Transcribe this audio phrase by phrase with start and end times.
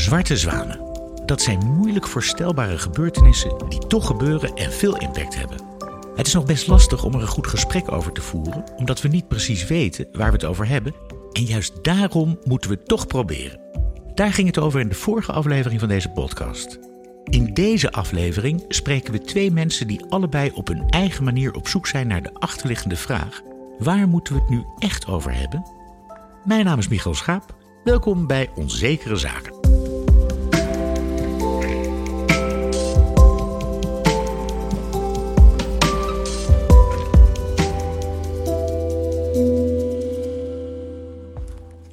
[0.00, 0.80] Zwarte zwanen.
[1.26, 5.58] Dat zijn moeilijk voorstelbare gebeurtenissen die toch gebeuren en veel impact hebben.
[6.16, 9.08] Het is nog best lastig om er een goed gesprek over te voeren, omdat we
[9.08, 10.94] niet precies weten waar we het over hebben.
[11.32, 13.60] En juist daarom moeten we het toch proberen.
[14.14, 16.78] Daar ging het over in de vorige aflevering van deze podcast.
[17.24, 21.86] In deze aflevering spreken we twee mensen die allebei op hun eigen manier op zoek
[21.86, 23.40] zijn naar de achterliggende vraag:
[23.78, 25.66] waar moeten we het nu echt over hebben?
[26.44, 27.54] Mijn naam is Michael Schaap.
[27.84, 29.59] Welkom bij Onzekere Zaken.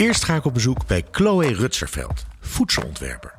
[0.07, 3.33] Eerst ga ik op bezoek bij Chloe Rutserveld, voedselontwerper.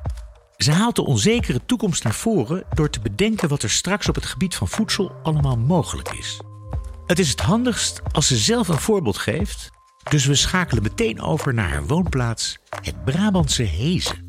[0.57, 4.25] Ze haalt de onzekere toekomst naar voren door te bedenken wat er straks op het
[4.25, 6.39] gebied van voedsel allemaal mogelijk is.
[7.05, 9.69] Het is het handigst als ze zelf een voorbeeld geeft,
[10.09, 14.27] dus we schakelen meteen over naar haar woonplaats, het Brabantse Hezen.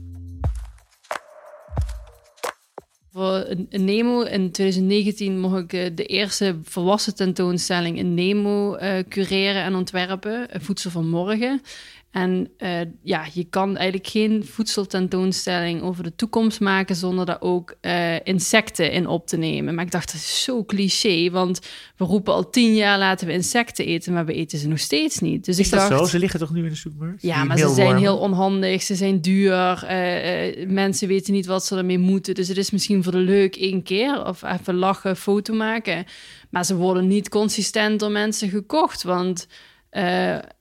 [3.12, 9.62] Voor Nemo in 2019 mocht ik eh, de eerste volwassen tentoonstelling in Nemo uh, cureren
[9.62, 11.62] en ontwerpen, Voedsel van Morgen.
[12.10, 17.74] En uh, ja, je kan eigenlijk geen voedseltentoonstelling over de toekomst maken zonder daar ook
[17.80, 19.74] uh, insecten in op te nemen.
[19.74, 21.60] Maar ik dacht, dat is zo cliché, want
[21.96, 25.18] we roepen al tien jaar laten we insecten eten, maar we eten ze nog steeds
[25.18, 25.44] niet.
[25.44, 26.06] Dus is ik dat dacht, zo?
[26.06, 27.22] Ze liggen toch nu in de supermarkt?
[27.22, 31.76] Ja, maar ze zijn heel onhandig, ze zijn duur, uh, mensen weten niet wat ze
[31.76, 32.34] ermee moeten.
[32.34, 36.04] Dus het is misschien voor de leuk één keer of even lachen, foto maken.
[36.50, 39.46] Maar ze worden niet consistent door mensen gekocht, want...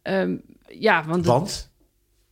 [0.03, 0.41] Um,
[0.79, 1.25] ja, want...
[1.25, 1.71] Want?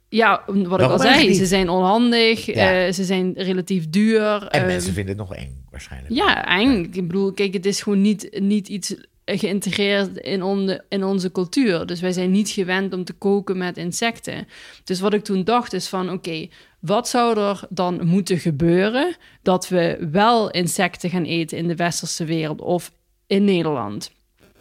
[0.09, 2.85] Ja, wat ik al zei, ze zijn onhandig, ja.
[2.85, 4.47] uh, ze zijn relatief duur.
[4.47, 6.13] En uh, mensen vinden het nog eng, waarschijnlijk.
[6.13, 6.75] Ja, eng.
[6.75, 6.87] Ja.
[6.91, 11.85] Ik bedoel, kijk, het is gewoon niet, niet iets geïntegreerd in, on, in onze cultuur.
[11.85, 14.47] Dus wij zijn niet gewend om te koken met insecten.
[14.83, 19.15] Dus wat ik toen dacht is van, oké, okay, wat zou er dan moeten gebeuren
[19.41, 22.91] dat we wel insecten gaan eten in de westerse wereld of
[23.27, 24.11] in Nederland?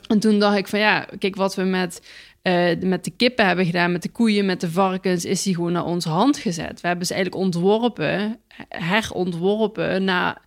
[0.06, 2.00] En toen dacht ik van ja, kijk, wat we met
[2.46, 5.72] uh, met de kippen hebben gedaan, met de koeien, met de varkens, is die gewoon
[5.72, 6.80] naar onze hand gezet.
[6.80, 10.42] We hebben ze eigenlijk ontworpen, herontworpen naar,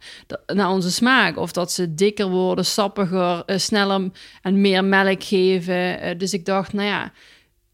[0.46, 1.38] naar onze smaak.
[1.38, 4.12] Of dat ze dikker worden, sappiger, uh, sneller
[4.42, 6.06] en meer melk geven.
[6.06, 7.12] Uh, dus ik dacht, nou ja,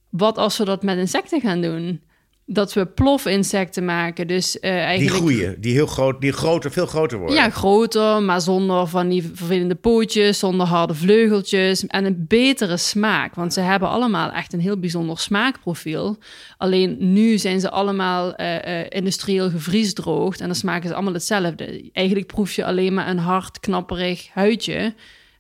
[0.10, 2.02] wat als we dat met insecten gaan doen?
[2.48, 4.28] Dat we plofinsecten maken.
[4.28, 5.00] Dus, uh, eigenlijk...
[5.00, 7.36] Die groeien, die heel groot, die groter, veel groter worden.
[7.36, 13.36] Ja, groter, maar zonder van die vervelende pootjes, zonder harde vleugeltjes en een betere smaak.
[13.36, 16.18] Want ze hebben allemaal echt een heel bijzonder smaakprofiel.
[16.58, 21.90] Alleen nu zijn ze allemaal uh, uh, industrieel gevriesdroogd en dan smaken ze allemaal hetzelfde.
[21.94, 24.94] Eigenlijk proef je alleen maar een hard, knapperig huidje.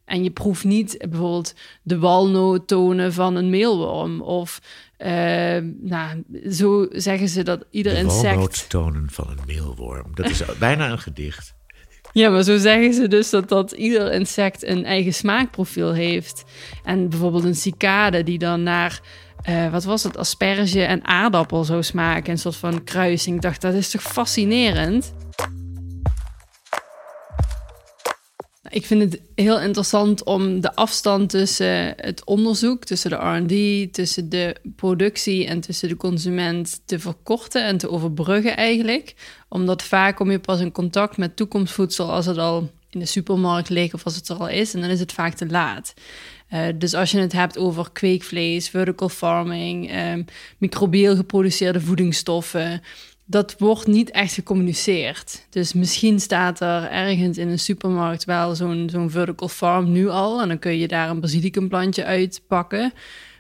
[0.05, 4.21] En je proeft niet bijvoorbeeld de walnoottonen van een meelworm.
[4.21, 4.61] Of
[4.97, 5.07] uh,
[5.81, 8.21] nou, zo zeggen ze dat ieder de insect...
[8.21, 10.11] De walnoottonen van een meelworm.
[10.13, 11.53] Dat is bijna een gedicht.
[12.11, 16.43] Ja, maar zo zeggen ze dus dat, dat ieder insect een eigen smaakprofiel heeft.
[16.83, 18.99] En bijvoorbeeld een cicade die dan naar...
[19.49, 20.17] Uh, wat was het?
[20.17, 22.31] Asperge en aardappel zou smaken.
[22.31, 23.35] Een soort van kruising.
[23.35, 25.13] Ik dacht, dat is toch fascinerend?
[28.75, 34.29] Ik vind het heel interessant om de afstand tussen het onderzoek, tussen de RD, tussen
[34.29, 39.15] de productie en tussen de consument te verkorten en te overbruggen eigenlijk.
[39.49, 43.69] Omdat vaak kom je pas in contact met toekomstvoedsel als het al in de supermarkt
[43.69, 45.93] ligt of als het er al is en dan is het vaak te laat.
[46.53, 50.25] Uh, dus als je het hebt over kweekvlees, vertical farming, um,
[51.15, 52.81] geproduceerde voedingsstoffen,
[53.25, 55.45] dat wordt niet echt gecommuniceerd.
[55.49, 60.41] Dus misschien staat er ergens in een supermarkt wel zo'n zo'n vertical farm nu al.
[60.41, 62.93] En dan kun je daar een basilicumplantje uitpakken.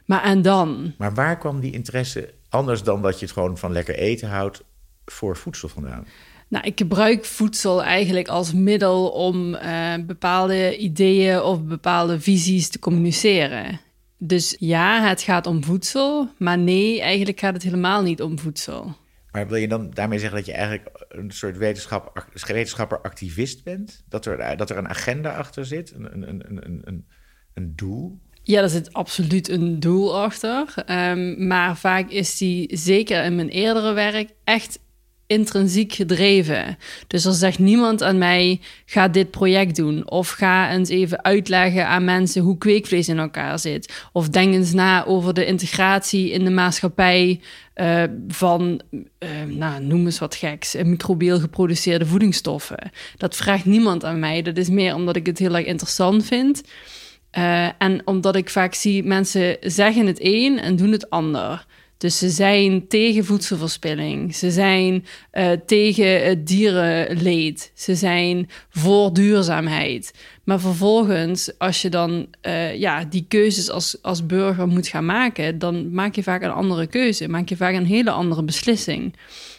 [0.05, 0.93] Maar en dan?
[0.97, 4.63] Maar waar kwam die interesse, anders dan dat je het gewoon van lekker eten houdt,
[5.05, 6.05] voor voedsel vandaan?
[6.47, 12.79] Nou, ik gebruik voedsel eigenlijk als middel om uh, bepaalde ideeën of bepaalde visies te
[12.79, 13.79] communiceren.
[14.17, 18.95] Dus ja, het gaat om voedsel, maar nee, eigenlijk gaat het helemaal niet om voedsel.
[19.35, 24.03] Maar wil je dan daarmee zeggen dat je eigenlijk een soort wetenschap, wetenschapper-activist bent?
[24.09, 27.07] Dat er, dat er een agenda achter zit, een, een, een, een,
[27.53, 28.19] een doel?
[28.43, 30.73] Ja, er zit absoluut een doel achter.
[30.89, 34.79] Um, maar vaak is die, zeker in mijn eerdere werk, echt
[35.27, 36.77] intrinsiek gedreven.
[37.07, 40.09] Dus er zegt niemand aan mij: ga dit project doen.
[40.09, 44.07] Of ga eens even uitleggen aan mensen hoe kweekvlees in elkaar zit.
[44.11, 47.39] Of denk eens na over de integratie in de maatschappij
[47.75, 48.99] uh, van, uh,
[49.47, 52.91] nou, noem eens wat geks, microbieel geproduceerde voedingsstoffen.
[53.17, 54.41] Dat vraagt niemand aan mij.
[54.41, 56.61] Dat is meer omdat ik het heel erg interessant vind.
[57.77, 61.65] En omdat ik vaak zie mensen zeggen het een en doen het ander.
[62.05, 64.35] Dus ze zijn tegen voedselverspilling.
[64.35, 67.71] Ze zijn uh, tegen het dierenleed.
[67.73, 70.13] Ze zijn voor duurzaamheid.
[70.43, 75.59] Maar vervolgens, als je dan uh, ja, die keuzes als, als burger moet gaan maken,
[75.59, 77.27] dan maak je vaak een andere keuze.
[77.27, 79.13] Maak je vaak een hele andere beslissing.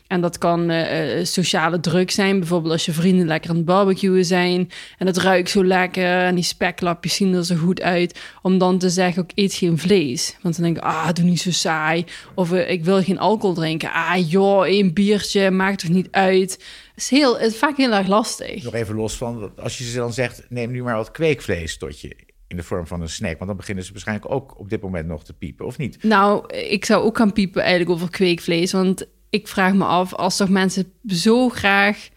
[0.07, 2.39] En dat kan uh, sociale druk zijn.
[2.39, 4.71] Bijvoorbeeld als je vrienden lekker aan het barbecuen zijn.
[4.99, 6.25] En het ruikt zo lekker.
[6.25, 8.21] En die speklapjes zien er zo goed uit.
[8.43, 10.37] Om dan te zeggen, ook eet geen vlees.
[10.43, 12.05] Want dan denk ik, ah, doe niet zo saai.
[12.35, 13.93] Of uh, ik wil geen alcohol drinken.
[13.93, 16.53] Ah, joh, één biertje, maakt toch niet uit.
[16.53, 18.63] Het is, heel, het is vaak heel erg lastig.
[18.63, 22.01] Nog even los van, als je ze dan zegt, neem nu maar wat kweekvlees tot
[22.01, 22.17] je
[22.49, 23.35] in de vorm van een snack?
[23.35, 26.03] Want dan beginnen ze waarschijnlijk ook op dit moment nog te piepen, of niet?
[26.03, 28.73] Nou, ik zou ook gaan piepen eigenlijk over kweekvlees.
[28.73, 32.09] Want ik vraag me af, als toch mensen zo graag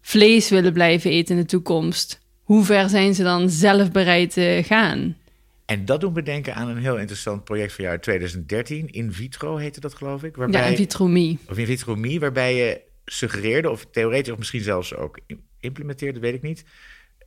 [0.00, 4.62] vlees willen blijven eten in de toekomst, hoe ver zijn ze dan zelf bereid te
[4.64, 5.16] gaan?
[5.64, 8.88] En dat doet me denken aan een heel interessant project van jou uit 2013.
[8.90, 10.36] In vitro heette dat, geloof ik.
[10.36, 11.38] Waarbij, ja, in vitromie.
[11.48, 15.18] Of in vitromie, waarbij je suggereerde, of theoretisch of misschien zelfs ook
[15.60, 16.64] implementeerde, weet ik niet.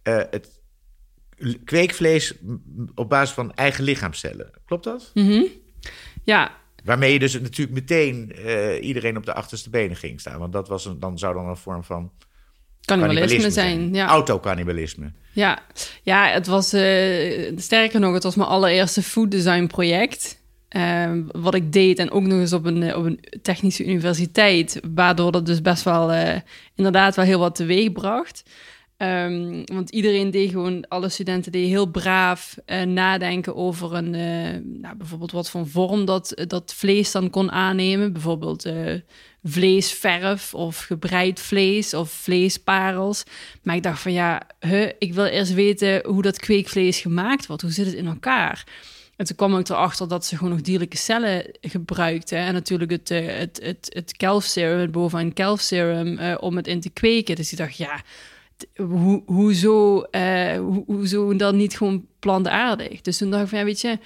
[0.04, 0.62] Uh, het
[1.64, 2.34] kweekvlees
[2.96, 4.52] op basis van eigen lichaamcellen.
[4.66, 5.12] Klopt dat?
[5.14, 5.48] Mm
[6.24, 10.40] Ja, Waarmee je dus natuurlijk meteen uh, iedereen op de achterste benen ging staan.
[10.40, 12.12] Want dat was een, dan zou dan een vorm van
[12.86, 13.94] cannibalisme, zijn.
[13.94, 14.08] Ja.
[14.08, 15.12] Autocannibalisme.
[15.32, 15.60] Ja.
[16.04, 20.42] ja, het was uh, sterker nog, het was mijn allereerste food design project.
[20.70, 25.32] Uh, wat ik deed en ook nog eens op een, op een technische universiteit, waardoor
[25.32, 26.12] dat dus best wel
[26.76, 28.44] inderdaad wel heel wat teweeg bracht.
[29.04, 34.82] Um, want iedereen deed gewoon, alle studenten deden heel braaf uh, nadenken over een, uh,
[34.82, 38.14] nou, bijvoorbeeld wat voor vorm dat, dat vlees dan kon aannemen.
[38.14, 38.70] Bijvoorbeeld
[39.44, 43.24] vleesverf of gebreid vlees of vleesparels.
[43.64, 44.42] Maar ik dacht van ja,
[45.00, 47.62] ik wil eerst weten hoe dat kweekvlees gemaakt wordt.
[47.62, 48.64] Hoe zit het in elkaar?
[49.16, 52.38] En toen kwam ik erachter dat ze gewoon nog dierlijke cellen gebruikten.
[52.38, 57.36] En natuurlijk het, het, het, het kelfserum, het bovenaan kelfserum, om het in te kweken.
[57.36, 58.02] Dus ik dacht, ja,
[58.76, 63.02] hoe, hoezo, uh, ho hoezo dan niet gewoon plantaardig?
[63.02, 64.00] Dus toen dacht ik van, ja, weet je,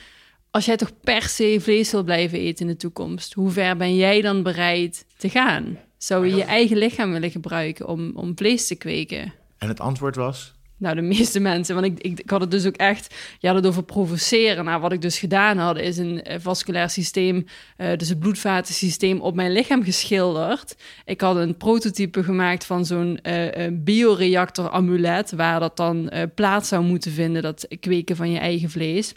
[0.52, 3.96] als jij toch per se vlees wil blijven eten in de toekomst, hoe ver ben
[3.96, 5.80] jij dan bereid te gaan?
[5.98, 9.34] Zou je je eigen lichaam willen gebruiken om, om vlees te kweken?
[9.58, 10.54] En het antwoord was?
[10.80, 11.76] Nou, de meeste mensen.
[11.76, 13.16] Want ik, ik, had het dus ook echt...
[13.40, 14.66] Je had het over provoceren.
[14.66, 17.46] Nou, wat ik dus gedaan had, is een uh, vasculair systeem...
[17.78, 20.76] Uh, dus het bloedvatensysteem op mijn lichaam geschilderd.
[21.06, 25.32] Ik had een prototype gemaakt van zo'n uh, bioreactor-amulet...
[25.32, 29.14] waar dat dan plaats zou moeten vinden, dat kweken van je eigen vlees...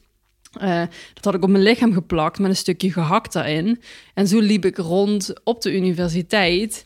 [1.15, 3.81] Dat had ik op mijn lichaam geplakt met een stukje gehakt daarin.
[4.15, 6.85] En zo liep ik rond op de universiteit.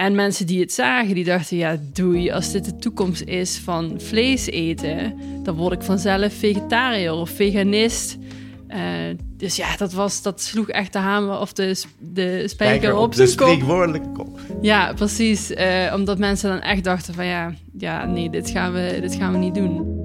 [0.00, 3.94] En mensen die het zagen, die dachten, ja, doei, als dit de toekomst is van
[3.98, 8.18] vlees eten, dan word ik vanzelf vegetariër of veganist.
[8.68, 8.76] Uh,
[9.36, 13.14] dus ja, dat, was, dat sloeg echt de hamer of de, de spijker op, op
[13.14, 14.40] de spreekwoordelijke kop.
[14.60, 15.50] Ja, precies.
[15.50, 19.32] Uh, omdat mensen dan echt dachten van ja, ja nee, dit gaan we, dit gaan
[19.32, 19.98] we niet doen.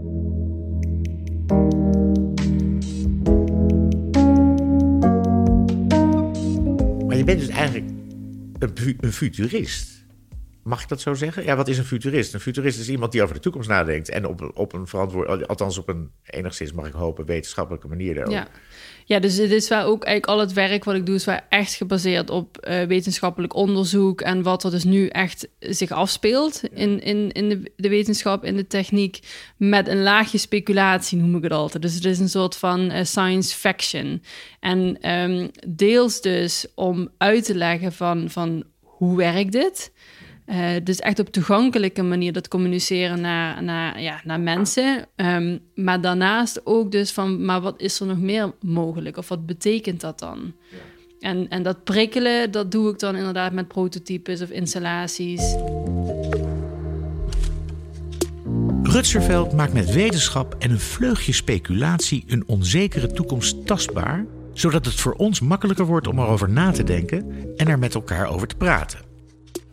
[7.07, 7.94] Maar je bent dus eigenlijk
[9.00, 10.06] een, futurist.
[10.64, 11.44] Mag ik dat zo zeggen?
[11.44, 12.34] Ja, wat is een futurist?
[12.34, 15.78] Een futurist is iemand die over de toekomst nadenkt en op, op een verantwoord, althans
[15.78, 18.40] op een enigszins, mag ik hopen, wetenschappelijke manier daarover.
[18.40, 18.48] Ja.
[19.07, 21.40] Ja, dus het is wel ook eigenlijk al het werk wat ik doe, is wel
[21.50, 27.02] echt gebaseerd op uh, wetenschappelijk onderzoek en wat er dus nu echt zich afspeelt in,
[27.02, 29.19] in, in de, de, wetenschap, in de techniek,
[29.57, 31.83] met een laagje speculatie noem ik het altijd.
[31.83, 34.24] Dus het is een soort van uh, science fiction.
[34.59, 39.92] En um, deels dus om uit te leggen van, van hoe werkt dit?
[40.45, 45.07] Uh, dus echt op toegankelijke manier dat communiceren naar, naar, ja, naar mensen.
[45.16, 49.18] Um, maar daarnaast ook dus van, maar wat is er nog meer mogelijk?
[49.18, 50.54] Of wat betekent dat dan?
[50.71, 50.78] Ja.
[51.19, 55.56] En, en dat prikkelen, dat doe ik dan inderdaad met prototypes of installaties.
[58.83, 65.14] Rutserveld maakt met wetenschap en een vleugje speculatie een onzekere toekomst tastbaar, zodat het voor
[65.14, 69.05] ons makkelijker wordt om erover na te denken en er met elkaar over te praten.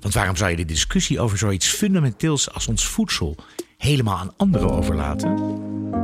[0.02, 3.36] Want waarom zou je de discussie over zoiets fundamenteels als ons voedsel
[3.76, 6.01] helemaal aan anderen overlaten?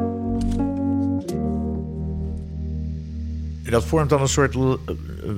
[3.71, 4.73] Dat vormt dan een soort eh,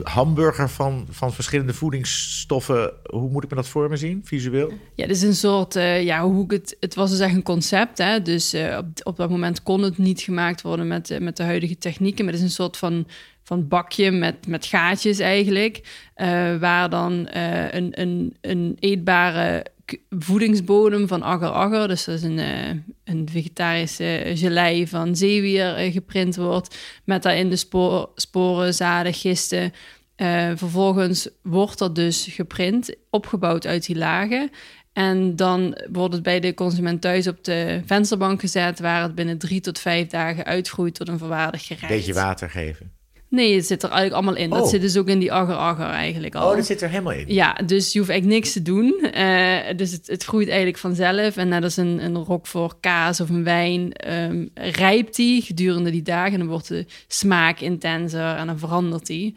[0.02, 2.92] hamburger van, van verschillende voedingsstoffen.
[3.04, 4.72] Hoe moet ik me dat voor me zien, visueel?
[4.94, 7.99] Ja, het is een soort, uh, ja, hoe het, het was dus echt een concept.
[7.99, 8.22] Hè?
[8.22, 11.78] Dus uh, op, op dat moment kon het niet gemaakt worden met, met de huidige
[11.78, 12.25] technieken.
[12.25, 13.06] Maar het is een soort van
[13.42, 15.80] van bakje met, met gaatjes eigenlijk.
[16.60, 19.66] Waar dan een, een, een eetbare
[20.11, 22.68] voedingsbodem van agar-agar, dus dat is een, uh,
[23.04, 29.73] een vegetarische gelei van zeewier geprint wordt, met daarin de sporen, zaden, gisten
[30.20, 34.50] Uh, vervolgens wordt dat dus geprint, opgebouwd uit die lagen.
[34.92, 39.38] En dan wordt het bij de consument thuis op de vensterbank gezet, waar het binnen
[39.38, 41.88] drie tot vijf dagen uitgroeit tot een verwaardigd gerecht.
[41.88, 42.92] Beetje water geven.
[43.30, 44.50] Nee, het zit er eigenlijk allemaal in.
[44.50, 44.68] Dat Oh.
[44.68, 46.50] zit dus ook in die agar-agar eigenlijk al.
[46.50, 47.25] Oh, dat zit er helemaal in.
[47.26, 49.00] Ja, dus je hoeft eigenlijk niks te doen.
[49.12, 51.37] Eh, dus het, het groeit eigenlijk vanzelf.
[51.37, 55.90] En net als een, een rok voor kaas of een wijn, ehm, rijpt die gedurende
[55.90, 56.32] die dagen.
[56.32, 59.34] En dan wordt de smaak intenser en dan verandert die.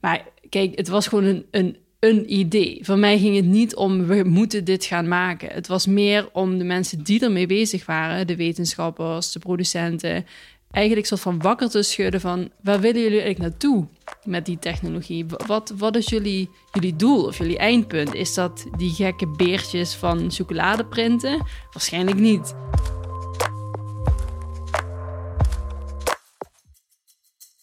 [0.00, 2.78] Maar kijk, het was gewoon een, een, een idee.
[2.82, 5.48] Voor mij ging het niet om we moeten dit gaan maken.
[5.52, 10.26] Het was meer om de mensen die ermee bezig waren, de wetenschappers, de producenten,
[10.70, 13.86] eigenlijk soort van wakker te schudden van waar willen jullie eigenlijk naartoe
[14.24, 15.26] met die technologie?
[15.46, 18.14] Wat, wat is jullie, jullie doel of jullie eindpunt?
[18.14, 21.46] Is dat die gekke beertjes van chocolade printen?
[21.72, 22.54] Waarschijnlijk niet.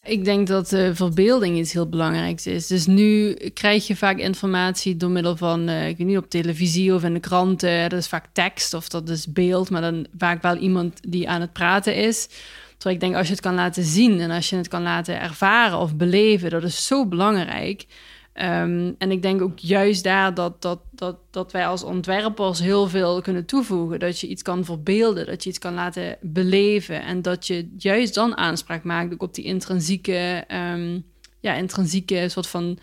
[0.04, 2.68] Ik denk dat verbeelding iets heel belangrijks is.
[2.68, 6.94] Dus nu krijg je vaak informatie door middel van, uh, ik weet niet, op televisie
[6.94, 7.90] of in de kranten.
[7.90, 11.42] Dat is vaak tekst of dat is beeld, maar dan vaak wel iemand die aan
[11.42, 12.30] het praten is.
[12.78, 15.22] Terwijl ik denk, als je het kan laten zien en als je het kan laten
[15.22, 17.86] ervaren of beleven, dat is zo belangrijk.
[18.34, 22.88] Um, en ik denk ook juist daar dat, dat, dat, dat wij als ontwerpers heel
[22.88, 24.00] veel kunnen toevoegen.
[24.00, 27.04] Dat je iets kan verbeelden, dat je iets kan laten beleven.
[27.04, 31.06] En dat je juist dan aanspraak maakt op die intrinsieke, um,
[31.40, 32.80] ja, intrinsieke soort van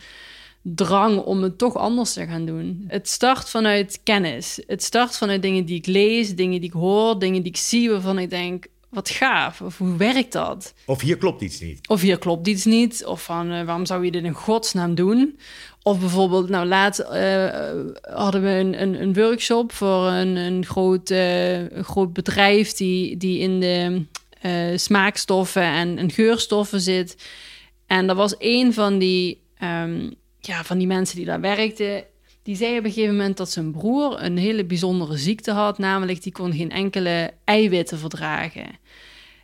[0.62, 2.84] drang om het toch anders te gaan doen.
[2.86, 4.60] Het start vanuit kennis.
[4.66, 7.90] Het start vanuit dingen die ik lees, dingen die ik hoor, dingen die ik zie
[7.90, 9.60] waarvan ik denk, wat gaaf.
[9.60, 10.74] Of hoe werkt dat?
[10.86, 11.88] Of hier klopt iets niet.
[11.88, 13.04] Of hier klopt iets niet.
[13.04, 15.38] Of van uh, waarom zou je dit in godsnaam doen?
[15.82, 17.06] Of bijvoorbeeld, nou laat uh,
[18.14, 23.16] hadden we een, een, een, workshop voor een, een, groot, uh, een groot bedrijf die,
[23.16, 24.04] die in de
[24.78, 27.16] smaakstoffen en, en, geurstoffen zit.
[27.86, 32.06] En er was een van die, um, ja, van die mensen die daar werkte.
[32.44, 36.22] Die zei op een gegeven moment dat zijn broer een hele bijzondere ziekte had, namelijk
[36.22, 38.66] die kon geen enkele eiwitten verdragen.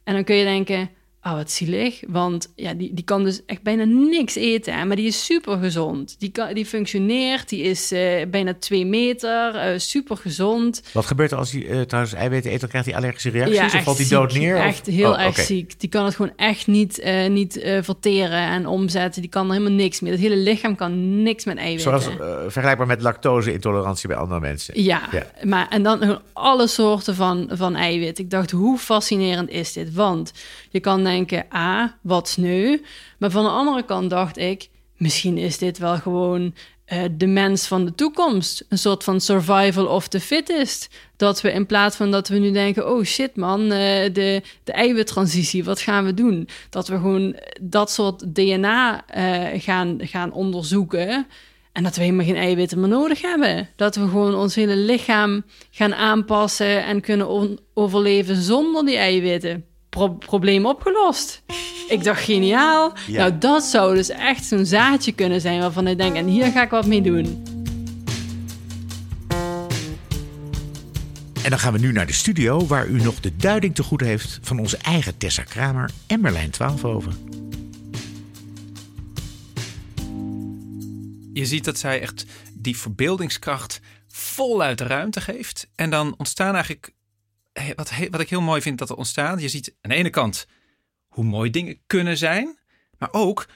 [0.05, 0.91] En dan kun je denken,
[1.23, 4.85] oh wat zielig, want ja, die, die kan dus echt bijna niks eten, hè?
[4.85, 6.17] maar die is super gezond.
[6.19, 8.01] Die, kan, die functioneert, die is uh,
[8.31, 10.83] bijna twee meter, uh, super gezond.
[10.93, 12.61] Wat gebeurt er als hij uh, trouwens eiwitten eet?
[12.61, 14.57] Dan krijgt hij allergische reacties ja, of valt hij dood neer?
[14.57, 14.95] Echt of?
[14.95, 15.45] heel oh, erg okay.
[15.45, 15.81] ziek.
[15.81, 19.21] Die kan het gewoon echt niet, niet verteren en omzetten.
[19.21, 20.13] Die kan er helemaal niks meer.
[20.13, 22.01] Het hele lichaam kan niks met eiwitten.
[22.01, 22.17] Zoals
[22.53, 24.83] vergelijkbaar met lactose-intolerantie bij andere mensen.
[24.83, 28.19] Ja, ja, maar en dan alle soorten van, van eiwit.
[28.19, 29.95] Ik dacht, hoe fascinerend is dit?
[29.95, 30.33] Want
[30.71, 32.79] je kan denken, ah, wat sneu.
[33.19, 36.55] Maar van de andere kant dacht ik, misschien is dit wel gewoon
[36.93, 38.65] uh, de mens van de toekomst.
[38.69, 40.89] Een soort van survival of the fittest.
[41.17, 44.73] Dat we in plaats van dat we nu denken, oh shit man, uh, de, de
[44.73, 46.49] eiwittransitie, wat gaan we doen?
[46.71, 51.27] Dat we gewoon dat soort DNA uh, gaan, gaan onderzoeken.
[51.73, 53.69] En dat we helemaal geen eiwitten meer nodig hebben.
[53.77, 59.65] Dat we gewoon ons hele lichaam gaan aanpassen en kunnen overleven zonder die eiwitten.
[59.91, 61.43] Pro probleem opgelost.
[61.89, 62.93] Ik dacht, geniaal.
[63.07, 63.19] Ja.
[63.19, 66.63] Nou, dat zou dus echt zo'n zaadje kunnen zijn waarvan ik denk, en hier ga
[66.63, 67.43] ik wat mee doen.
[71.43, 74.01] En dan gaan we nu naar de studio, waar u nog de duiding te goed
[74.01, 77.13] heeft van onze eigen Tessa Kramer en Merlijn Twaalfhoven.
[81.33, 85.69] Je ziet dat zij echt die verbeeldingskracht voluit de ruimte geeft.
[85.75, 86.93] En dan ontstaan eigenlijk
[87.75, 89.41] wat, wat ik heel mooi vind dat er ontstaat.
[89.41, 90.47] Je ziet aan de ene kant
[91.09, 92.59] hoe mooi dingen kunnen zijn,
[92.99, 93.47] maar ook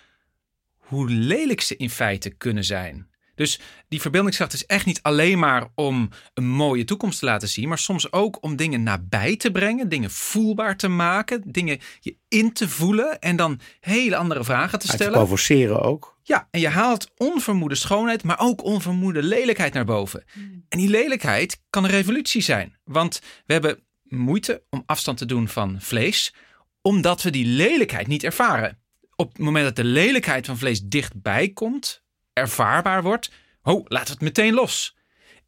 [0.76, 3.12] hoe lelijk ze in feite kunnen zijn.
[3.34, 7.68] Dus die verbeeldingskracht is echt niet alleen maar om een mooie toekomst te laten zien,
[7.68, 12.52] maar soms ook om dingen nabij te brengen, dingen voelbaar te maken, dingen je in
[12.52, 15.12] te voelen en dan hele andere vragen te stellen.
[15.12, 16.18] Te provoceren ook.
[16.22, 20.24] Ja, en je haalt onvermoede schoonheid, maar ook onvermoede lelijkheid naar boven.
[20.34, 20.64] Mm.
[20.68, 22.78] En die lelijkheid kan een revolutie zijn.
[22.84, 23.83] Want we hebben
[24.16, 26.34] moeite om afstand te doen van vlees,
[26.82, 28.78] omdat we die lelijkheid niet ervaren.
[29.16, 32.02] Op het moment dat de lelijkheid van vlees dichtbij komt,
[32.32, 33.30] ervaarbaar wordt,
[33.62, 34.96] oh, laten we het meteen los.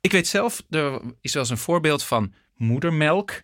[0.00, 3.42] Ik weet zelf, er is wel eens een voorbeeld van moedermelk,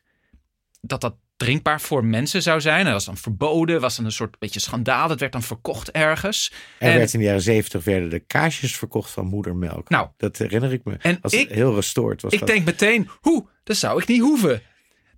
[0.80, 2.84] dat dat drinkbaar voor mensen zou zijn.
[2.84, 5.08] Dat was dan verboden, was dan een soort beetje schandaal.
[5.08, 6.52] Het werd dan verkocht ergens.
[6.78, 9.88] Er en, werd in de jaren zeventig werden de kaasjes verkocht van moedermelk.
[9.88, 10.96] Nou, dat herinner ik me.
[10.98, 12.22] En was ik, heel gestoord.
[12.22, 12.48] Was ik dat.
[12.48, 14.62] denk meteen, hoe, dat zou ik niet hoeven.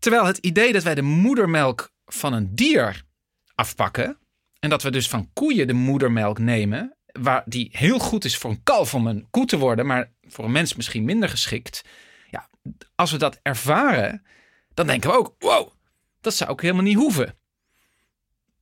[0.04, 3.02] Terwijl het idee dat wij de moedermelk van een dier
[3.54, 4.18] afpakken.
[4.58, 6.96] En dat we dus van koeien de moedermelk nemen.
[7.06, 9.86] Waar die heel goed is voor een kalf om een koe te worden.
[9.86, 11.84] Maar voor een mens misschien minder geschikt.
[12.30, 12.48] Ja,
[12.94, 14.26] als we dat ervaren.
[14.74, 15.70] Dan denken we ook, wow,
[16.20, 17.34] dat zou ik helemaal niet hoeven.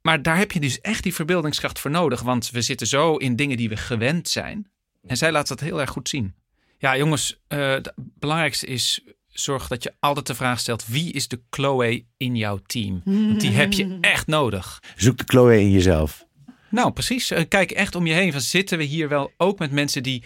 [0.02, 2.20] Maar daar heb je dus echt die verbeeldingskracht voor nodig.
[2.22, 4.70] Want we zitten zo in dingen die we gewend zijn.
[5.06, 6.34] En zij laat dat heel erg goed zien.
[6.78, 11.40] Ja, jongens, het belangrijkste is zorg dat je altijd de vraag stelt: wie is de
[11.50, 13.02] Chloe in jouw team?
[13.04, 14.82] Want die heb je echt nodig.
[14.96, 16.26] Zoek de Chloe in jezelf.
[16.68, 17.30] Nou, precies.
[17.30, 18.32] Eh, kijk echt om je heen.
[18.32, 20.24] Van, zitten we hier wel ook met mensen die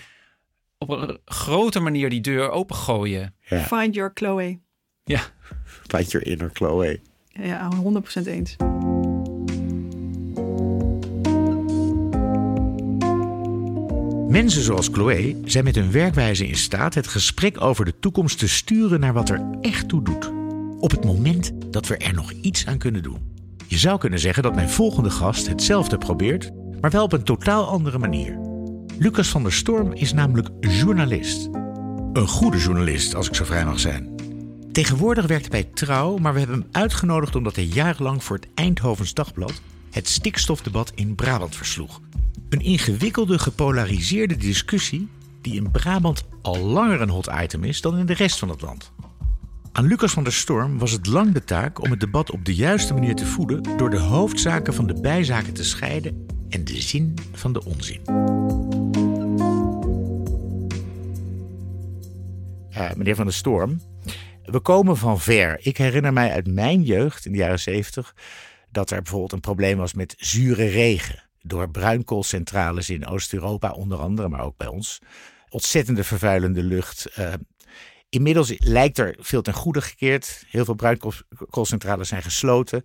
[0.78, 3.34] op een grote manier die deur opengooien?
[3.40, 3.60] Ja.
[3.60, 4.60] Find your Chloe.
[5.04, 5.20] Ja.
[5.86, 7.00] Find your inner Chloe.
[7.28, 7.70] Ja,
[8.22, 8.56] 100% eens.
[14.28, 18.49] Mensen zoals Chloe zijn met hun werkwijze in staat het gesprek over de toekomst te
[18.49, 20.33] sturen naar wat er echt toe doet.
[20.80, 23.18] Op het moment dat we er nog iets aan kunnen doen.
[23.66, 27.68] Je zou kunnen zeggen dat mijn volgende gast hetzelfde probeert, maar wel op een totaal
[27.68, 28.38] andere manier.
[28.99, 31.49] Lucas van der Storm is namelijk journalist.
[32.12, 34.14] Een goede journalist, als ik zo vrij mag zijn.
[34.73, 38.49] Tegenwoordig werkt hij bij Trouw, maar we hebben hem uitgenodigd omdat hij jarenlang voor het
[38.54, 42.00] Eindhovens Dagblad het stikstofdebat in Brabant versloeg.
[42.48, 45.08] Een ingewikkelde, gepolariseerde discussie
[45.42, 48.60] die in Brabant al langer een hot item is dan in de rest van het
[48.60, 48.92] land.
[49.72, 52.54] Aan Lucas van der Storm was het lang de taak om het debat op de
[52.54, 57.14] juiste manier te voeden door de hoofdzaken van de bijzaken te scheiden en de zin
[57.32, 58.00] van de onzin.
[62.70, 63.80] Uh, meneer van der Storm,
[64.44, 65.58] we komen van ver.
[65.60, 68.14] Ik herinner mij uit mijn jeugd in de jaren zeventig
[68.70, 74.28] dat er bijvoorbeeld een probleem was met zure regen door bruinkoolcentrales in Oost-Europa onder andere,
[74.28, 74.98] maar ook bij ons.
[75.48, 77.18] Ontzettende vervuilende lucht.
[77.18, 77.32] Uh,
[78.08, 80.44] inmiddels lijkt er veel ten goede gekeerd.
[80.48, 82.82] Heel veel bruinkoolcentrales zijn gesloten.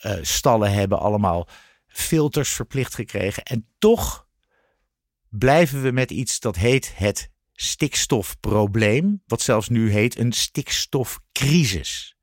[0.00, 1.48] Uh, stallen hebben allemaal
[1.86, 3.42] filters verplicht gekregen.
[3.42, 4.26] En toch
[5.28, 9.22] blijven we met iets dat heet het stikstofprobleem.
[9.26, 12.16] Wat zelfs nu heet een stikstofcrisis.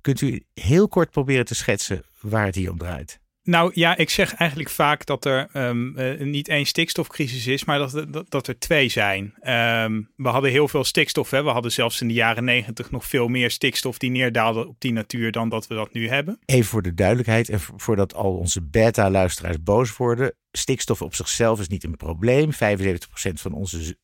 [0.00, 3.22] Kunt u heel kort proberen te schetsen waar het hier om draait?
[3.44, 7.78] Nou ja, ik zeg eigenlijk vaak dat er um, uh, niet één stikstofcrisis is, maar
[7.78, 9.24] dat, dat, er twee zijn.
[9.24, 11.30] Um, we hadden heel veel stikstof.
[11.30, 11.42] Hè?
[11.42, 14.92] We hadden zelfs in de jaren negentig nog veel meer stikstof die neerdaalde op die
[14.92, 16.38] natuur dan dat we dat nu hebben.
[16.44, 20.34] Even voor de duidelijkheid en voordat al onze beta-luisteraars boos worden.
[20.52, 22.50] Stikstof op zichzelf is niet een probleem.
[22.52, 22.56] 75%
[23.32, 23.96] van onze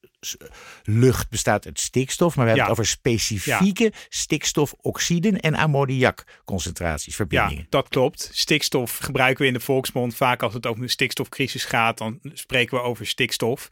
[0.82, 7.56] lucht bestaat uit stikstof, maar we hebben het over specifieke stikstofoxiden en ammoniakconcentraties, verbindingen.
[7.56, 8.30] Ja, dat klopt.
[8.32, 12.76] Stikstof gebruiken we in de volksmond vaak als het over een stikstofcrisis gaat, dan spreken
[12.76, 13.68] we over stikstof.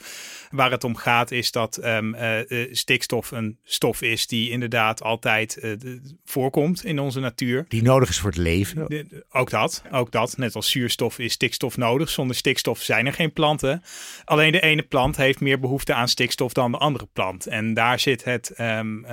[0.51, 5.59] Waar het om gaat is dat um, uh, stikstof een stof is die inderdaad altijd
[5.63, 5.77] uh,
[6.25, 7.65] voorkomt in onze natuur.
[7.69, 8.87] Die nodig is voor het leven.
[8.89, 10.37] De, ook dat, ook dat.
[10.37, 12.09] Net als zuurstof is stikstof nodig.
[12.09, 13.83] Zonder stikstof zijn er geen planten.
[14.25, 17.47] Alleen de ene plant heeft meer behoefte aan stikstof dan de andere plant.
[17.47, 19.11] En daar zit, het, um, uh,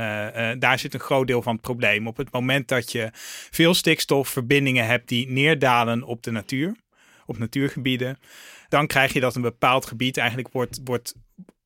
[0.60, 2.08] daar zit een groot deel van het probleem.
[2.08, 3.10] Op het moment dat je
[3.52, 6.76] veel stikstofverbindingen hebt die neerdalen op de natuur,
[7.26, 8.20] op natuurgebieden,
[8.70, 11.16] dan krijg je dat een bepaald gebied eigenlijk wordt, wordt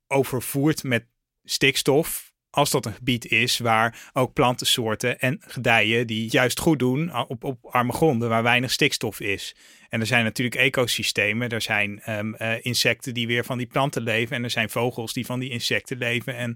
[0.08, 1.06] overvoerd met
[1.44, 7.16] stikstof als dat een gebied is waar ook plantensoorten en gedijen die juist goed doen
[7.28, 9.56] op, op arme gronden waar weinig stikstof is.
[9.90, 11.50] En er zijn natuurlijk ecosystemen.
[11.50, 14.36] Er zijn um, uh, insecten die weer van die planten leven.
[14.36, 16.36] En er zijn vogels die van die insecten leven.
[16.36, 16.56] En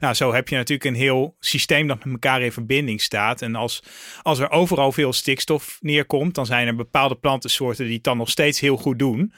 [0.00, 3.42] nou, zo heb je natuurlijk een heel systeem dat met elkaar in verbinding staat.
[3.42, 3.82] En als,
[4.22, 8.30] als er overal veel stikstof neerkomt, dan zijn er bepaalde plantensoorten die het dan nog
[8.30, 9.32] steeds heel goed doen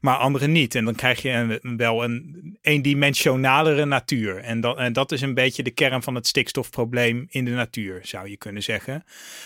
[0.00, 0.74] maar andere niet.
[0.74, 4.36] En dan krijg je een, wel een eendimensionalere natuur.
[4.36, 8.00] En dat, en dat is een beetje de kern van het stikstofprobleem in de natuur,
[8.02, 9.04] zou je kunnen zeggen.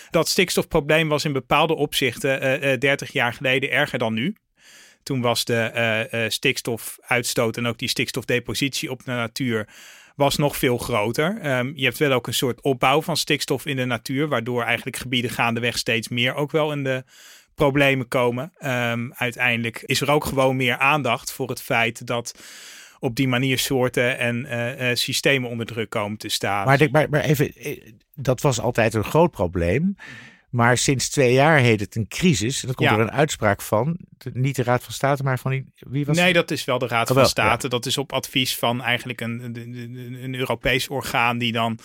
[0.09, 4.35] Dat stikstofprobleem was in bepaalde opzichten uh, uh, 30 jaar geleden erger dan nu.
[5.03, 9.67] Toen was de uh, stikstofuitstoot en ook die stikstofdepositie op de natuur
[10.15, 11.57] was nog veel groter.
[11.57, 14.97] Um, je hebt wel ook een soort opbouw van stikstof in de natuur, waardoor eigenlijk
[14.97, 17.03] gebieden gaandeweg steeds meer ook wel in de
[17.55, 18.53] problemen komen.
[18.65, 22.33] Um, uiteindelijk is er ook gewoon meer aandacht voor het feit dat
[22.99, 26.65] op die manier soorten en uh, uh, systemen onder druk komen te staan.
[26.65, 27.81] Maar, maar, maar even, eh,
[28.15, 29.95] dat was altijd een groot probleem.
[30.53, 32.61] Maar sinds twee jaar heet het een crisis.
[32.61, 33.97] En dan komt er een uitspraak van.
[34.33, 36.87] Niet de Raad van State, maar van die, wie was Nee, dat is wel de
[36.87, 37.67] Raad oh, van State.
[37.67, 41.79] Dat is op advies van eigenlijk een, een, een, Europees orgaan die dan,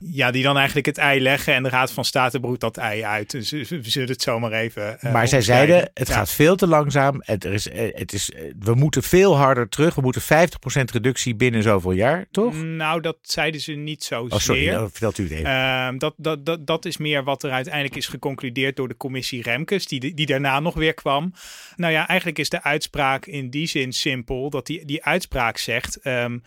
[0.00, 1.54] ja, die dan eigenlijk het ei leggen.
[1.54, 3.30] En de Raad van State broedt dat ei uit.
[3.30, 4.98] Dus we zullen het zomaar even.
[5.00, 7.22] Uh, maar zij zeiden: het gaat veel te langzaam.
[7.24, 9.94] Het, er is, eh, het is, eh, we moeten veel harder terug.
[9.94, 12.62] We moeten 50% reductie binnen zoveel jaar, toch?
[12.62, 15.50] Nou, dat zeiden ze niet zo oh, sorry, nou, vertelt u het even.
[15.50, 19.42] Uh, dat, dat, dat, dat is meer wat er uiteindelijk is geconcludeerd door de commissie
[19.42, 21.32] Remkes, die, die daarna nog weer kwam.
[21.76, 25.96] Nou ja, eigenlijk is de uitspraak in die zin simpel, dat die, die uitspraak zegt.
[25.96, 26.38] Ehm,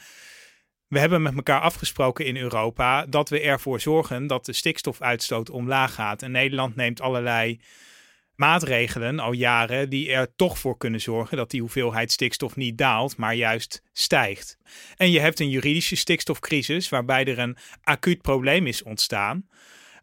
[0.88, 5.94] we hebben met elkaar afgesproken in Europa dat we ervoor zorgen dat de stikstofuitstoot omlaag
[5.94, 6.22] gaat.
[6.22, 7.60] En Nederland neemt allerlei
[8.36, 13.18] maatregelen al jaren die er toch voor kunnen zorgen dat die hoeveelheid stikstof niet daalt,
[13.18, 14.58] maar juist stijgt.
[14.96, 19.48] En je hebt een juridische stikstofcrisis waarbij er een acuut probleem is ontstaan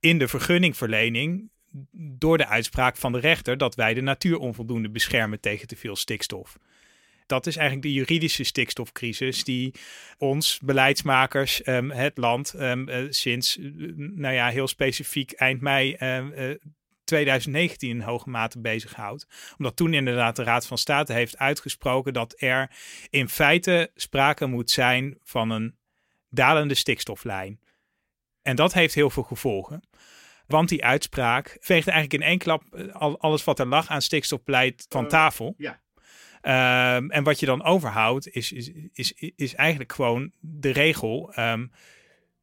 [0.00, 1.50] in de vergunningverlening
[1.92, 5.96] door de uitspraak van de rechter dat wij de natuur onvoldoende beschermen tegen te veel
[5.96, 6.58] stikstof.
[7.26, 9.74] Dat is eigenlijk de juridische stikstofcrisis die
[10.18, 13.64] ons beleidsmakers, ehm, het land, ehm, eh, sinds, eh,
[13.96, 15.96] nou ja, heel specifiek eind mei
[17.04, 19.26] 2019 ehm, eh, in hoge mate bezighoudt.
[19.58, 22.70] Omdat toen inderdaad de Raad van State heeft uitgesproken dat er
[23.10, 25.76] in feite sprake moet zijn van een
[26.28, 27.60] dalende stikstoflijn.
[28.42, 29.82] En dat heeft heel veel gevolgen.
[30.46, 32.62] Want die uitspraak veegde eigenlijk in één klap
[33.18, 35.54] alles wat er lag aan stikstofbeleid van tafel.
[35.58, 35.80] Ja.
[36.40, 41.32] Ehm, en wat je dan overhoudt, is, is, is, is eigenlijk gewoon de regel.
[41.34, 41.66] Ehm,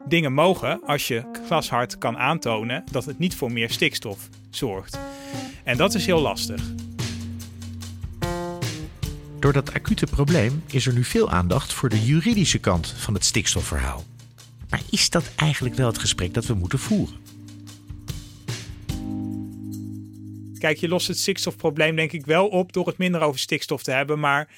[0.05, 4.99] dingen mogen als je glashard kan aantonen dat het niet voor meer stikstof zorgt.
[5.63, 6.61] En dat is heel lastig.
[9.39, 13.25] Door dat acute probleem is er nu veel aandacht voor de juridische kant van het
[13.25, 14.03] stikstofverhaal.
[14.69, 17.15] Maar is dat eigenlijk wel het gesprek dat we moeten voeren?
[20.59, 23.91] Kijk, je lost het stikstofprobleem denk ik wel op door het minder over stikstof te
[23.91, 24.49] hebben, maar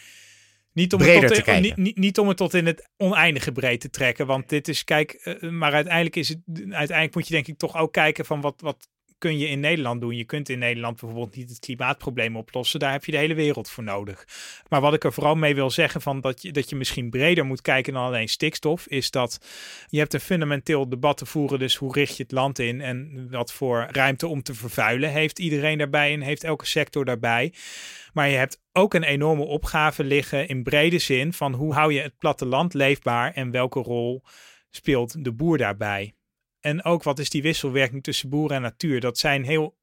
[0.74, 3.90] niet om, het tot in, niet, niet, om het tot in het oneindige breed te
[3.90, 4.26] trekken.
[4.26, 7.78] Want dit is, kijk, eh, maar uiteindelijk is het, uiteindelijk moet je denk ik toch
[7.78, 10.16] ook kijken van wat, wat kun je in Nederland doen.
[10.16, 12.80] Je kunt in Nederland bijvoorbeeld niet het klimaatprobleem oplossen.
[12.80, 14.28] Daar heb je de hele wereld voor nodig.
[14.70, 17.46] Maar wat ik er vooral mee wil zeggen van dat je, dat je misschien breder
[17.46, 19.40] moet kijken dan alleen stikstof, is dat
[19.88, 21.60] je hebt een fundamenteel debat te voeren.
[21.60, 25.40] Dus hoe richt je het land in en wat voor ruimte om te vervuilen heeft
[25.40, 27.54] iedereen daarbij en heeft elke sector daarbij.
[28.14, 32.02] Maar je hebt ook een enorme opgave liggen in brede zin van hoe hou je
[32.02, 34.24] het platteland leefbaar en welke rol
[34.70, 36.14] speelt de boer daarbij.
[36.62, 39.00] En ook wat is die wisselwerking tussen boeren en natuur?
[39.00, 39.78] Dat zijn heel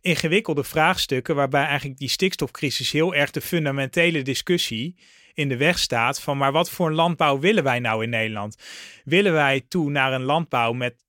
[0.00, 4.96] ingewikkelde vraagstukken waarbij eigenlijk die stikstofcrisis heel erg de fundamentele discussie
[5.34, 8.56] in de weg staat van maar wat voor een landbouw willen wij nou in Nederland?
[9.04, 11.04] Willen wij toe naar een landbouw met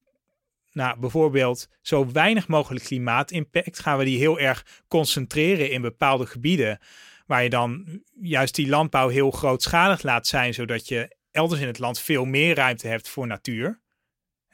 [0.72, 3.80] nou, bijvoorbeeld zo weinig mogelijk klimaatimpact?
[3.80, 6.80] Gaan we die heel erg concentreren in bepaalde gebieden
[7.26, 11.80] waar je dan juist die landbouw heel grootschalig laat zijn, zodat je elders in het
[11.80, 13.84] land veel meer ruimte hebt voor natuur?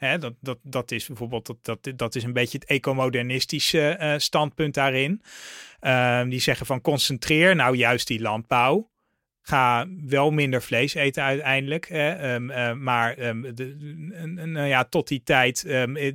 [0.06, 4.14] Hè, dat, dat, dat is bijvoorbeeld dat, dat, dat is een beetje het ecomodernistische uh,
[4.18, 5.22] standpunt daarin.
[5.80, 8.90] Uh, die zeggen van concentreer nou juist die landbouw.
[9.42, 11.88] Ga wel minder vlees eten uiteindelijk.
[11.88, 13.74] Hè, um, uh, maar um, de,
[14.46, 15.64] nou ja, tot die tijd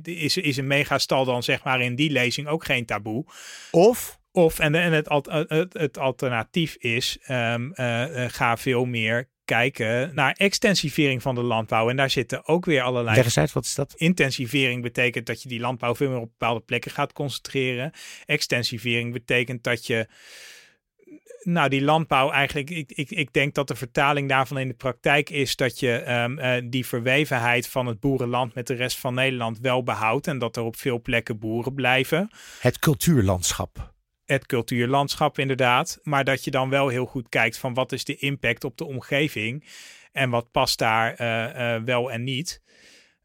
[0.02, 3.24] is, is een megastal dan zeg maar in die lezing ook geen taboe.
[3.70, 5.08] Of of, en, en het,
[5.48, 11.90] het, het alternatief is, um, uh, ga veel meer kijken naar extensivering van de landbouw.
[11.90, 13.16] En daar zitten ook weer allerlei.
[13.16, 13.94] Leg eens uit, wat is dat?
[13.96, 17.92] Intensivering betekent dat je die landbouw veel meer op bepaalde plekken gaat concentreren.
[18.26, 20.06] Extensivering betekent dat je.
[21.42, 25.30] Nou, die landbouw eigenlijk, ik, ik, ik denk dat de vertaling daarvan in de praktijk
[25.30, 29.58] is dat je um, uh, die verwevenheid van het boerenland met de rest van Nederland
[29.58, 32.30] wel behoudt en dat er op veel plekken boeren blijven.
[32.60, 33.96] Het cultuurlandschap
[34.28, 35.98] het cultuurlandschap inderdaad.
[36.02, 38.84] Maar dat je dan wel heel goed kijkt van wat is de impact op de
[38.84, 39.64] omgeving
[40.12, 42.62] en wat past daar uh, uh, wel en niet.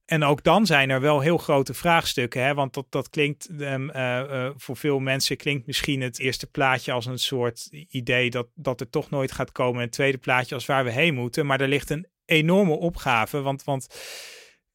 [0.06, 2.44] En ook dan zijn er wel heel grote vraagstukken.
[2.44, 2.54] Hè?
[2.54, 7.06] Want dat, dat klinkt um, uh, voor veel mensen klinkt misschien het eerste plaatje als
[7.06, 9.76] een soort idee dat, dat er toch nooit gaat komen.
[9.76, 11.46] En het tweede plaatje als waar we heen moeten.
[11.46, 13.42] Maar er ligt een enorme opgave.
[13.42, 13.88] Want, want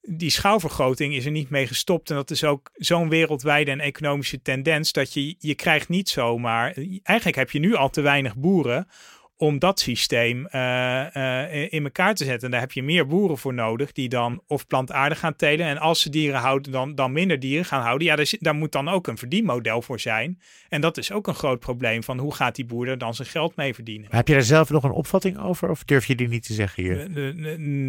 [0.01, 2.11] die schaalvergroting is er niet mee gestopt.
[2.11, 6.73] En dat is ook zo'n wereldwijde en economische tendens dat je, je krijgt niet zomaar.
[7.03, 8.89] Eigenlijk heb je nu al te weinig boeren
[9.41, 12.45] om dat systeem uh, uh, in elkaar te zetten.
[12.45, 15.67] En daar heb je meer boeren voor nodig die dan of plantaardig gaan telen.
[15.67, 18.07] En als ze dieren houden, dan, dan minder dieren gaan houden.
[18.07, 20.41] Ja, daar, daar moet dan ook een verdienmodel voor zijn.
[20.69, 23.29] En dat is ook een groot probleem van hoe gaat die boer er dan zijn
[23.29, 24.09] geld mee verdienen.
[24.11, 26.83] heb je daar zelf nog een opvatting over of durf je die niet te zeggen
[26.83, 27.11] hier?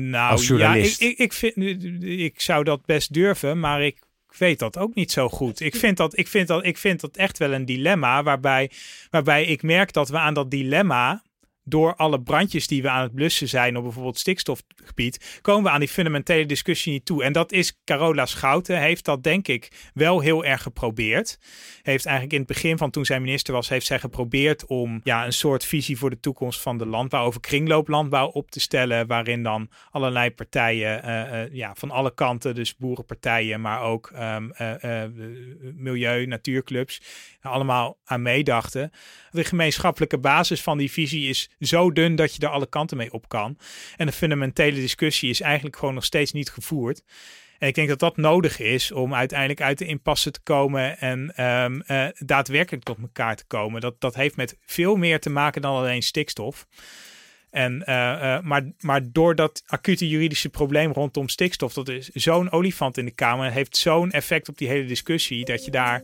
[0.09, 0.99] nou, Als journalist.
[1.01, 1.55] ja, ik, ik, ik, vind,
[2.03, 3.97] ik zou dat best durven, maar ik
[4.37, 5.59] weet dat ook niet zo goed.
[5.59, 8.71] Ik vind dat, ik vind dat, ik vind dat echt wel een dilemma waarbij,
[9.09, 11.21] waarbij ik merk dat we aan dat dilemma
[11.69, 15.79] door alle brandjes die we aan het blussen zijn op bijvoorbeeld stikstofgebied, komen we aan
[15.79, 17.23] die fundamentele discussie niet toe.
[17.23, 21.39] En dat is Carola Schouten, heeft dat denk ik wel heel erg geprobeerd.
[21.81, 25.25] Heeft eigenlijk in het begin van toen zij minister was, heeft zij geprobeerd om ja,
[25.25, 29.43] een soort visie voor de toekomst van de landbouw, over kringlooplandbouw op te stellen, waarin
[29.43, 35.03] dan allerlei partijen uh, uh, ja, van alle kanten, dus boerenpartijen, maar ook um, uh,
[35.75, 37.01] milieu, natuurclubs,
[37.41, 38.91] allemaal aan meedachten.
[39.31, 43.13] De gemeenschappelijke basis van die visie is zo dun dat je er alle kanten mee
[43.13, 43.57] op kan.
[43.97, 47.03] En de fundamentele discussie is eigenlijk gewoon nog steeds niet gevoerd.
[47.57, 51.35] En ik denk dat dat nodig is om uiteindelijk uit de impasse te komen en
[51.35, 53.81] ehm, eh, daadwerkelijk tot elkaar te komen.
[53.81, 56.67] Dat, dat heeft met veel meer te maken dan alleen stikstof.
[57.49, 62.51] En, uh, uh, maar, maar door dat acute juridische probleem rondom stikstof, dat is zo'n
[62.51, 66.01] olifant in de Kamer, heeft zo'n effect op die hele discussie, dat je daar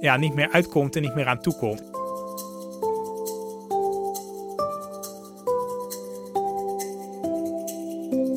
[0.00, 2.07] ja, niet meer uitkomt en niet meer aan toekomt.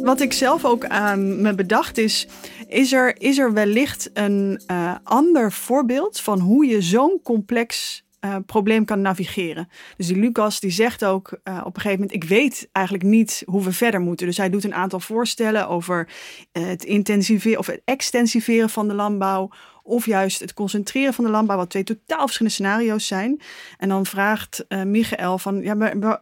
[0.01, 2.27] Wat ik zelf ook aan me bedacht is,
[2.67, 8.35] is er, is er wellicht een uh, ander voorbeeld van hoe je zo'n complex uh,
[8.45, 9.69] probleem kan navigeren.
[9.97, 13.43] Dus die Lucas die zegt ook uh, op een gegeven moment: Ik weet eigenlijk niet
[13.45, 14.27] hoe we verder moeten.
[14.27, 16.09] Dus hij doet een aantal voorstellen over
[16.51, 19.49] het intensiveren of het extensiveren van de landbouw.
[19.83, 23.41] Of juist het concentreren van de landbouw, wat twee totaal verschillende scenario's zijn.
[23.77, 26.19] En dan vraagt Michael van, ja, maar,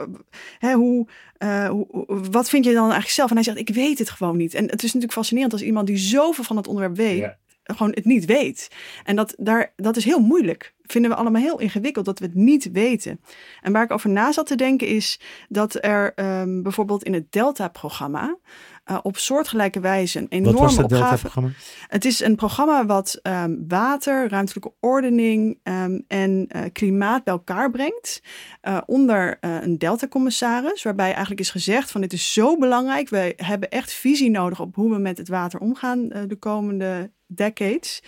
[0.60, 1.08] hè, hoe,
[1.70, 3.30] hoe, wat vind je dan eigenlijk zelf?
[3.30, 4.54] En hij zegt, ik weet het gewoon niet.
[4.54, 7.38] En het is natuurlijk fascinerend als iemand die zoveel van het onderwerp weet, ja
[7.76, 8.68] gewoon het niet weet.
[9.04, 10.74] En dat, daar, dat is heel moeilijk.
[10.82, 13.20] Vinden we allemaal heel ingewikkeld dat we het niet weten.
[13.62, 15.20] En waar ik over na zat te denken is
[15.50, 18.38] dat er um, bijvoorbeeld in het Delta-programma
[18.92, 21.50] uh, op soortgelijke wijze een enorme wat was opgave.
[21.88, 27.72] Het is een programma wat um, water, ruimtelijke ordening um, en uh, klimaat bij elkaar
[27.72, 28.22] brengt
[28.62, 33.70] uh, onder een Delta-commissaris, waarbij eigenlijk is gezegd van dit is zo belangrijk, we hebben
[33.70, 38.04] echt visie nodig op hoe we met het water omgaan de komende decades,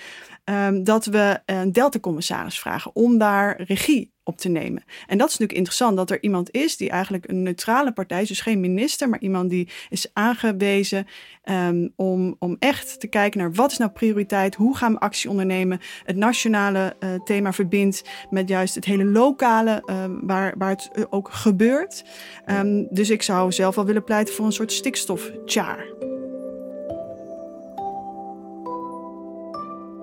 [0.45, 4.83] um, dat we een Delta-commissaris vragen om daar regie op te nemen.
[5.07, 8.27] En dat is natuurlijk interessant, dat er iemand is die eigenlijk een neutrale partij is,
[8.27, 11.07] dus geen minister, maar iemand die is aangewezen
[11.43, 15.29] um, om, om echt te kijken naar wat is nou prioriteit, hoe gaan we actie
[15.29, 20.91] ondernemen, het nationale uh, thema verbindt met juist het hele lokale, um, waar, waar het
[21.09, 22.03] ook gebeurt.
[22.45, 25.85] Um, dus ik zou zelf wel willen pleiten voor een soort stikstofchar.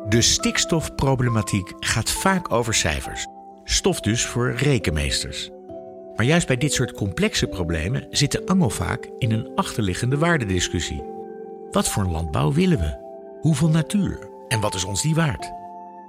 [0.08, 3.26] De stikstofproblematiek gaat vaak over cijfers.
[3.70, 5.50] Stof dus voor rekenmeesters.
[6.16, 11.02] Maar juist bij dit soort complexe problemen zit de angel vaak in een achterliggende waardediscussie.
[11.70, 12.98] Wat voor landbouw willen we?
[13.40, 14.28] Hoeveel natuur?
[14.48, 15.52] En wat is ons die waard?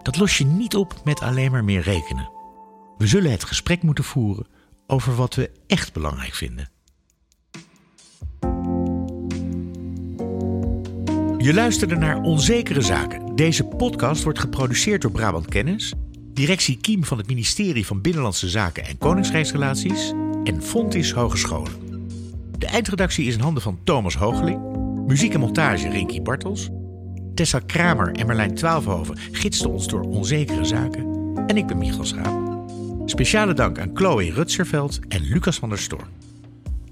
[0.01, 2.31] Dat los je niet op met alleen maar meer rekenen.
[2.97, 4.47] We zullen het gesprek moeten voeren
[4.87, 6.69] over wat we echt belangrijk vinden.
[11.37, 13.35] Je luisterde naar Onzekere Zaken.
[13.35, 15.93] Deze podcast wordt geproduceerd door Brabant Kennis,
[16.39, 21.71] directie Kiem van het ministerie van Binnenlandse Zaken en Koningsrijksrelaties en Fontis Hogescholen.
[22.57, 24.59] De eindredactie is in handen van Thomas Hoogeling,
[25.07, 26.69] muziek en montage Rinky Bartels,
[27.35, 32.69] Tessa Kramer en Merlijn Twaalfhoven gidsten ons door Onzekere Zaken en ik ben Michel Schaap.
[33.05, 36.07] Speciale dank aan Chloe Rutserveld en Lucas van der Storm.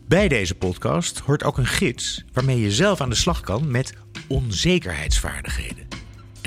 [0.08, 3.94] Bij deze podcast hoort ook een gids waarmee je zelf aan de slag kan met
[4.28, 5.87] onzekerheidsvaardigheden.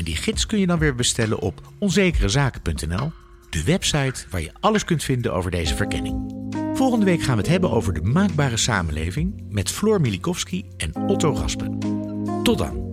[0.01, 3.13] En die gids kun je dan weer bestellen op onzekerezaken.nl,
[3.51, 6.35] de website waar je alles kunt vinden over deze verkenning.
[6.75, 11.35] Volgende week gaan we het hebben over de maakbare samenleving met Floor Milikowski en Otto
[11.35, 11.79] Raspen.
[12.43, 12.90] Tot dan!